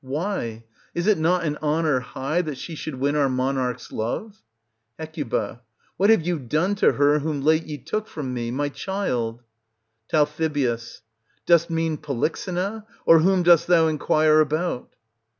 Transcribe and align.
Why! 0.03 0.63
is 0.95 1.05
it 1.05 1.19
not 1.19 1.43
an 1.43 1.57
honour 1.61 1.99
high 1.99 2.41
that 2.41 2.57
she 2.57 2.73
should 2.73 2.95
win 2.95 3.15
our 3.15 3.29
monarch's 3.29 3.91
love? 3.91 4.41
Hec 4.97 5.15
What 5.97 6.09
have 6.09 6.25
ye 6.25 6.39
done 6.39 6.73
to 6.77 6.93
her 6.93 7.19
whom 7.19 7.41
late 7.43 7.67
ye 7.67 7.77
took 7.77 8.07
from 8.07 8.33
me,— 8.33 8.49
my 8.49 8.69
child? 8.69 9.43
Tal. 10.09 10.25
Dost 11.45 11.69
mean 11.69 11.97
Polyxena, 11.97 12.87
or 13.05 13.19
whom 13.19 13.43
dost 13.43 13.67
thou 13.67 13.85
inquire 13.87 14.39
about 14.39 14.95